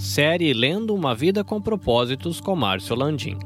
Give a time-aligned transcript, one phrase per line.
[0.00, 3.36] Série Lendo uma Vida com Propósitos com Márcio Landim.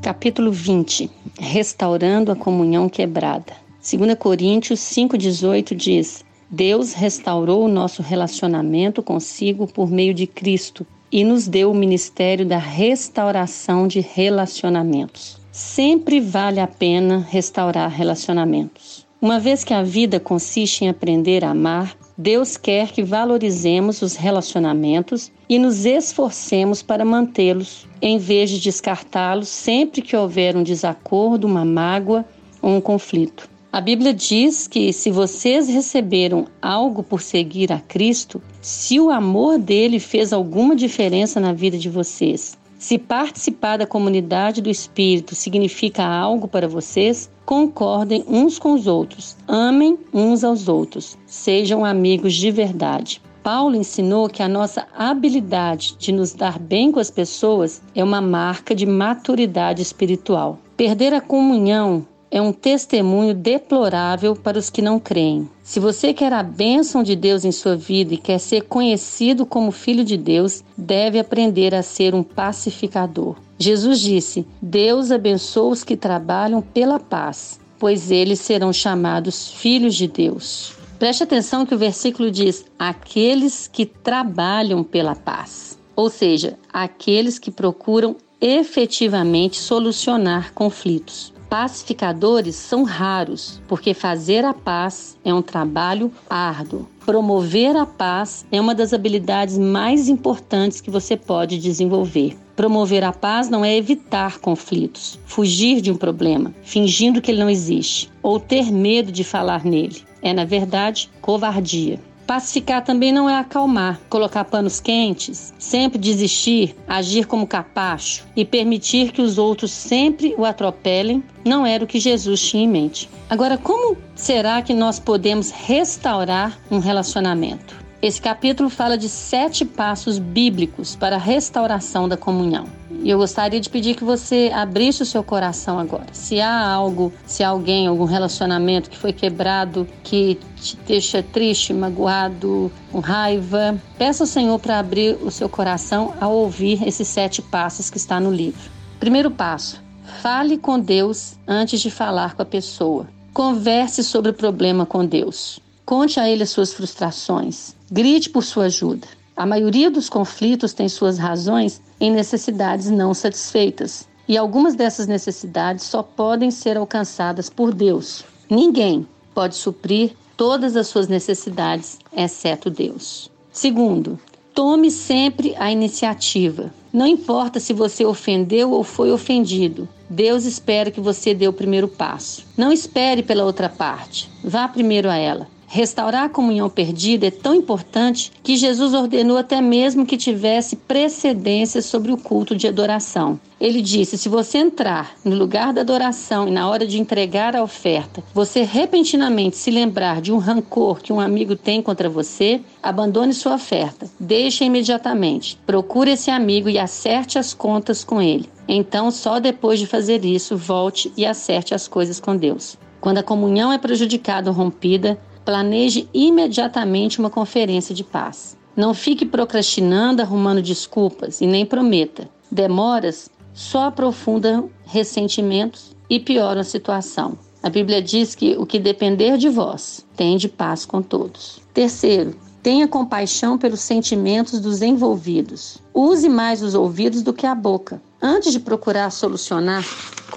[0.00, 3.52] Capítulo 20 Restaurando a comunhão quebrada.
[3.78, 11.22] 2 Coríntios 5,18 diz: Deus restaurou o nosso relacionamento consigo por meio de Cristo e
[11.22, 15.38] nos deu o ministério da restauração de relacionamentos.
[15.52, 19.06] Sempre vale a pena restaurar relacionamentos.
[19.20, 24.16] Uma vez que a vida consiste em aprender a amar, Deus quer que valorizemos os
[24.16, 31.46] relacionamentos e nos esforcemos para mantê-los, em vez de descartá-los sempre que houver um desacordo,
[31.46, 32.24] uma mágoa
[32.60, 33.48] ou um conflito.
[33.70, 39.56] A Bíblia diz que se vocês receberam algo por seguir a Cristo, se o amor
[39.56, 46.04] dele fez alguma diferença na vida de vocês, se participar da comunidade do Espírito significa
[46.04, 52.50] algo para vocês, concordem uns com os outros, amem uns aos outros, sejam amigos de
[52.50, 53.20] verdade.
[53.42, 58.20] Paulo ensinou que a nossa habilidade de nos dar bem com as pessoas é uma
[58.20, 60.58] marca de maturidade espiritual.
[60.76, 65.48] Perder a comunhão é um testemunho deplorável para os que não creem.
[65.62, 69.70] Se você quer a bênção de Deus em sua vida e quer ser conhecido como
[69.70, 73.36] filho de Deus, deve aprender a ser um pacificador.
[73.58, 80.06] Jesus disse: Deus abençoa os que trabalham pela paz, pois eles serão chamados filhos de
[80.06, 80.72] Deus.
[80.98, 87.50] Preste atenção que o versículo diz: aqueles que trabalham pela paz, ou seja, aqueles que
[87.50, 91.32] procuram efetivamente solucionar conflitos.
[91.48, 96.86] Pacificadores são raros, porque fazer a paz é um trabalho árduo.
[97.06, 102.36] Promover a paz é uma das habilidades mais importantes que você pode desenvolver.
[102.54, 107.48] Promover a paz não é evitar conflitos, fugir de um problema, fingindo que ele não
[107.48, 110.02] existe, ou ter medo de falar nele.
[110.20, 111.98] É, na verdade, covardia.
[112.28, 119.12] Pacificar também não é acalmar, colocar panos quentes, sempre desistir, agir como capacho e permitir
[119.12, 123.08] que os outros sempre o atropelem, não era o que Jesus tinha em mente.
[123.30, 127.74] Agora, como será que nós podemos restaurar um relacionamento?
[128.02, 132.66] Esse capítulo fala de sete passos bíblicos para a restauração da comunhão.
[133.02, 136.06] E eu gostaria de pedir que você abrisse o seu coração agora.
[136.12, 141.72] Se há algo, se há alguém, algum relacionamento que foi quebrado, que te deixa triste,
[141.72, 147.40] magoado, com raiva, peça ao Senhor para abrir o seu coração ao ouvir esses sete
[147.40, 148.70] passos que está no livro.
[148.98, 149.80] Primeiro passo:
[150.20, 153.08] fale com Deus antes de falar com a pessoa.
[153.32, 155.60] Converse sobre o problema com Deus.
[155.84, 157.74] Conte a ele as suas frustrações.
[157.90, 159.06] Grite por sua ajuda.
[159.38, 165.84] A maioria dos conflitos tem suas razões em necessidades não satisfeitas, e algumas dessas necessidades
[165.84, 168.24] só podem ser alcançadas por Deus.
[168.50, 173.30] Ninguém pode suprir todas as suas necessidades, exceto Deus.
[173.52, 174.18] Segundo,
[174.52, 176.74] tome sempre a iniciativa.
[176.92, 181.86] Não importa se você ofendeu ou foi ofendido, Deus espera que você dê o primeiro
[181.86, 182.44] passo.
[182.56, 185.46] Não espere pela outra parte, vá primeiro a ela.
[185.70, 191.82] Restaurar a comunhão perdida é tão importante que Jesus ordenou até mesmo que tivesse precedência
[191.82, 193.38] sobre o culto de adoração.
[193.60, 197.62] Ele disse: se você entrar no lugar da adoração e na hora de entregar a
[197.62, 203.34] oferta, você repentinamente se lembrar de um rancor que um amigo tem contra você, abandone
[203.34, 208.48] sua oferta, deixe imediatamente, procure esse amigo e acerte as contas com ele.
[208.66, 212.78] Então, só depois de fazer isso, volte e acerte as coisas com Deus.
[213.00, 218.54] Quando a comunhão é prejudicada ou rompida, Planeje imediatamente uma conferência de paz.
[218.76, 222.28] Não fique procrastinando, arrumando desculpas e nem prometa.
[222.50, 227.38] Demoras só aprofundam ressentimentos e pioram a situação.
[227.62, 231.62] A Bíblia diz que o que depender de vós, tem de paz com todos.
[231.72, 235.78] Terceiro, tenha compaixão pelos sentimentos dos envolvidos.
[235.94, 238.02] Use mais os ouvidos do que a boca.
[238.20, 239.82] Antes de procurar solucionar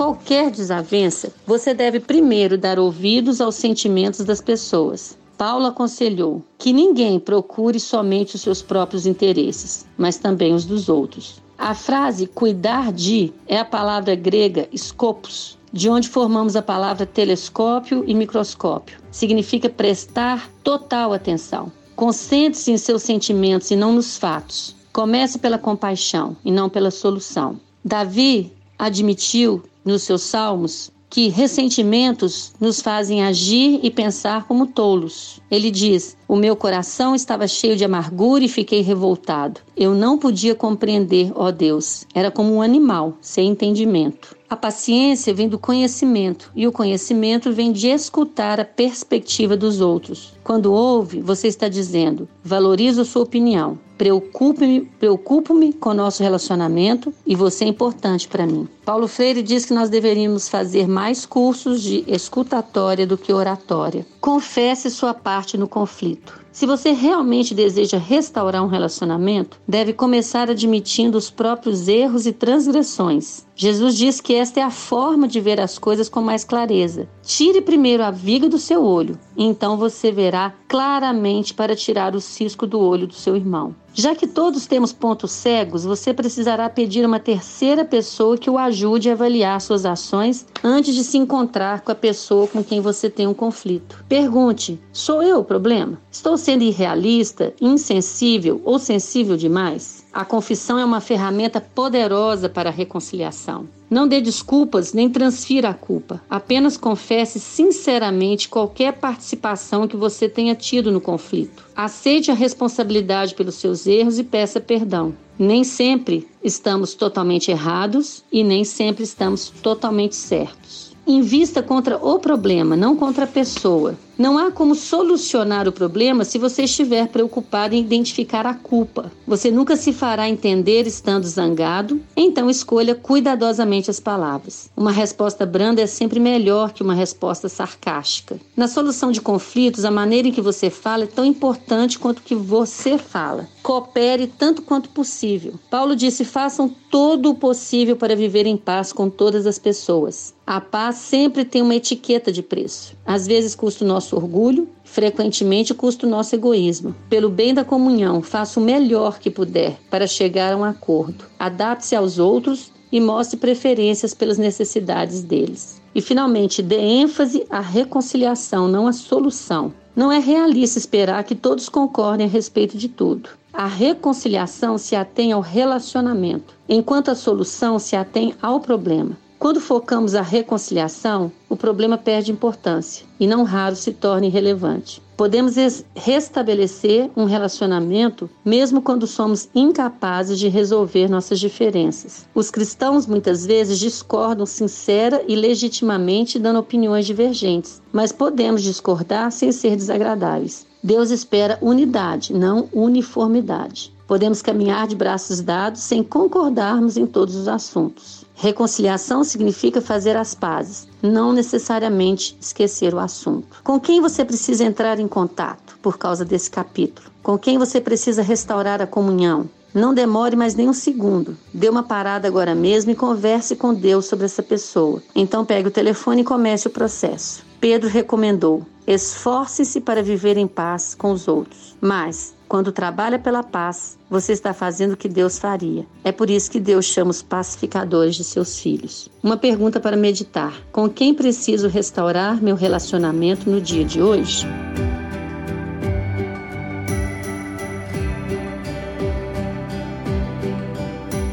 [0.01, 5.15] qualquer desavença, você deve primeiro dar ouvidos aos sentimentos das pessoas.
[5.37, 11.39] Paulo aconselhou que ninguém procure somente os seus próprios interesses, mas também os dos outros.
[11.55, 18.03] A frase cuidar de é a palavra grega scopus, de onde formamos a palavra telescópio
[18.07, 18.97] e microscópio.
[19.11, 21.71] Significa prestar total atenção.
[21.95, 24.75] Concentre-se em seus sentimentos e não nos fatos.
[24.91, 27.59] Comece pela compaixão e não pela solução.
[27.85, 35.41] Davi admitiu nos seus salmos que ressentimentos nos fazem agir e pensar como tolos.
[35.51, 39.59] Ele diz: O meu coração estava cheio de amargura e fiquei revoltado.
[39.75, 42.05] Eu não podia compreender, ó Deus.
[42.15, 44.37] Era como um animal, sem entendimento.
[44.49, 50.33] A paciência vem do conhecimento e o conhecimento vem de escutar a perspectiva dos outros.
[50.43, 53.77] Quando ouve, você está dizendo: valorizo sua opinião.
[54.01, 58.67] Preocupo-me com o nosso relacionamento e você é importante para mim.
[58.83, 64.05] Paulo Freire diz que nós deveríamos fazer mais cursos de escutatória do que oratória.
[64.19, 66.41] Confesse sua parte no conflito.
[66.51, 73.45] Se você realmente deseja restaurar um relacionamento, deve começar admitindo os próprios erros e transgressões.
[73.55, 77.07] Jesus diz que esta é a forma de ver as coisas com mais clareza.
[77.23, 82.67] Tire primeiro a viga do seu olho, então você verá claramente para tirar o cisco
[82.67, 83.73] do olho do seu irmão.
[83.93, 88.70] Já que todos temos pontos cegos, você precisará pedir uma terceira pessoa que o ajude
[89.09, 93.27] a avaliar suas ações antes de se encontrar com a pessoa com quem você tem
[93.27, 94.03] um conflito.
[94.07, 95.99] Pergunte: sou eu o problema?
[96.11, 100.05] Estou sendo irrealista, insensível ou sensível demais?
[100.13, 103.67] A confissão é uma ferramenta poderosa para a reconciliação.
[103.89, 106.21] Não dê desculpas nem transfira a culpa.
[106.29, 111.65] Apenas confesse sinceramente qualquer participação que você tenha tido no conflito.
[111.75, 115.13] Aceite a responsabilidade pelos seus erros e peça perdão.
[115.41, 120.95] Nem sempre estamos totalmente errados e nem sempre estamos totalmente certos.
[121.07, 123.97] Invista contra o problema, não contra a pessoa.
[124.21, 129.11] Não há como solucionar o problema se você estiver preocupado em identificar a culpa.
[129.25, 134.69] Você nunca se fará entender estando zangado, então escolha cuidadosamente as palavras.
[134.77, 138.39] Uma resposta branda é sempre melhor que uma resposta sarcástica.
[138.55, 142.23] Na solução de conflitos, a maneira em que você fala é tão importante quanto o
[142.23, 143.49] que você fala.
[143.63, 145.55] Coopere tanto quanto possível.
[145.69, 150.33] Paulo disse: façam todo o possível para viver em paz com todas as pessoas.
[150.45, 152.93] A paz sempre tem uma etiqueta de preço.
[153.05, 156.93] Às vezes custa o nosso nosso orgulho, frequentemente custa o nosso egoísmo.
[157.09, 161.25] Pelo bem da comunhão, faça o melhor que puder para chegar a um acordo.
[161.39, 165.81] Adapte-se aos outros e mostre preferências pelas necessidades deles.
[165.95, 169.73] E, finalmente, dê ênfase à reconciliação, não à solução.
[169.95, 173.29] Não é realista esperar que todos concordem a respeito de tudo.
[173.53, 179.17] A reconciliação se atém ao relacionamento, enquanto a solução se atém ao problema.
[179.37, 181.31] Quando focamos a reconciliação,
[181.61, 184.99] problema perde importância e não raro se torna irrelevante.
[185.15, 185.53] Podemos
[185.95, 192.25] restabelecer um relacionamento mesmo quando somos incapazes de resolver nossas diferenças.
[192.33, 199.51] Os cristãos muitas vezes discordam sincera e legitimamente, dando opiniões divergentes, mas podemos discordar sem
[199.51, 200.65] ser desagradáveis.
[200.83, 203.93] Deus espera unidade, não uniformidade.
[204.07, 208.20] Podemos caminhar de braços dados sem concordarmos em todos os assuntos.
[208.35, 213.61] Reconciliação significa fazer as pazes, não necessariamente esquecer o assunto.
[213.63, 217.09] Com quem você precisa entrar em contato por causa desse capítulo?
[217.21, 219.49] Com quem você precisa restaurar a comunhão?
[219.73, 221.37] Não demore mais nem um segundo.
[221.53, 225.01] Dê uma parada agora mesmo e converse com Deus sobre essa pessoa.
[225.15, 227.43] Então pegue o telefone e comece o processo.
[227.59, 231.75] Pedro recomendou: esforce-se para viver em paz com os outros.
[231.79, 235.85] Mas quando trabalha pela paz, você está fazendo o que Deus faria.
[236.03, 239.09] É por isso que Deus chama os pacificadores de seus filhos.
[239.23, 244.45] Uma pergunta para meditar: com quem preciso restaurar meu relacionamento no dia de hoje?